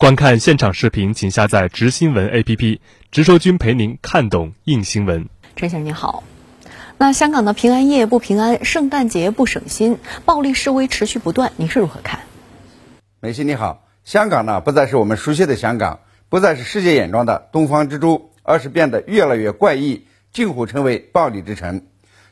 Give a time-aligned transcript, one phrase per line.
[0.00, 2.78] 观看现场视频，请下载“直新闻 ”APP，
[3.10, 5.28] 直说君陪您看懂硬新闻。
[5.56, 6.24] 陈先生你好，
[6.96, 12.20] 那香港的平安夜不平安，圣诞节不省心，暴力示威持续不断，您是如何看？
[13.20, 21.82] 美心你好，香港呢不再是我们熟悉的香港，不再是世界眼中的东方之珠，而是变得越来越怪异，近乎成为暴力之城。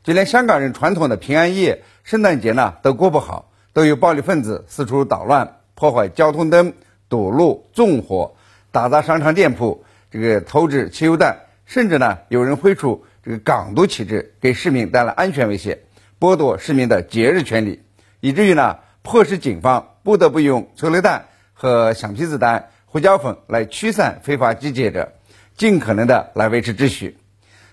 [0.03, 6.73] 就连香港人传统的平安夜、圣诞节呢都过不好，都有暴力分子四处捣乱，破坏交通灯。
[7.09, 8.35] 堵路、纵火、
[8.71, 15.81] 打砸商场店铺，这个投掷汽油弹，甚至呢有人挥出这个港独旗帜，给市民带来安全威胁，
[16.21, 17.83] 剥夺市民的节日权利，
[18.21, 25.13] 以至于呢迫使警方不得不用催泪弹和橡皮子弹、胡椒粉来驱散非法集结者，
[25.57, 27.19] 尽可能的来维持秩序。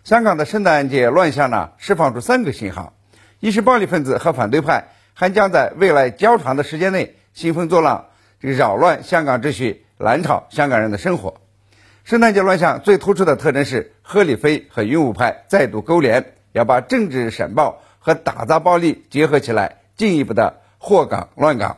[0.04, 2.94] 香港的圣诞节乱象呢，释放出三个信号：
[3.40, 8.06] 一是暴力分子和反对派还将在未来较长的时间内兴风作浪。
[8.52, 11.36] 扰乱香港秩序，拦吵香港人的生活。
[12.04, 21.78] 圣诞节乱象最突出的特征是，贺立飞和云武派再度勾连，要把政治审报和打砸暴力结合起来，进一步的祸港乱港。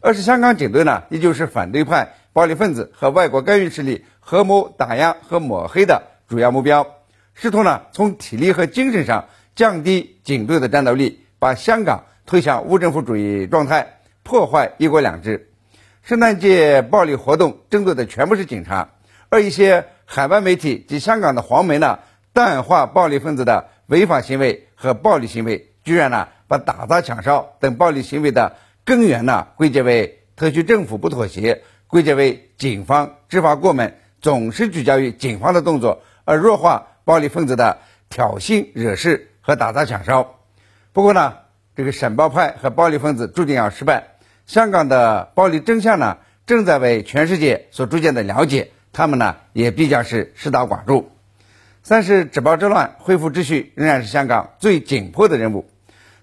[0.00, 6.86] 二是香港警队呢，依旧是反对派、暴力分子和外国干预势力合谋打压和抹黑的主要目标，
[7.32, 15.48] 试图呢从体力和精神上降低警队的战斗力，把香港推向无政府主义状态，破坏一国两制。
[16.04, 18.90] 圣诞节暴力活动针对的全部是警察，
[19.30, 22.00] 而一些海外媒体及香港的黄媒呢，
[22.34, 37.78] 淡化暴力分子的违法行为和暴力行为，居然呢把打砸抢烧等暴力行为的根源呢归结为特区政府不妥协，归结为警方执法过猛，总是聚焦于警方的动作，而弱化暴力分子的
[38.10, 40.34] 挑衅惹事和打砸抢烧。
[40.92, 41.32] 不过呢，
[41.74, 44.13] 这个审暴派和暴力分子注定要失败。
[44.46, 51.10] 香港的暴力真相呢，正在为全世界所逐渐的了解，他们呢也必将是视大寡助。
[51.82, 55.66] 三是止暴制乱、恢复秩序，仍然是香港最紧迫的任务。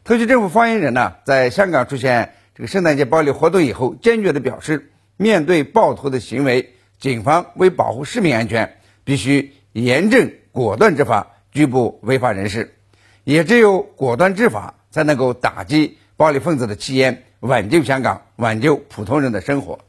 [0.03, 12.75] 特区政府发言人呢，在香港出现这个圣诞节暴力活动以后，坚决的表示，面对暴徒的行为，警方为保护市民安全，必须严正果断执法，拘捕违法人士。
[13.23, 17.23] 也只有果断执法，才能够打击暴力分子的气焰。
[17.41, 19.79] 挽救香港，挽救普通人的生活。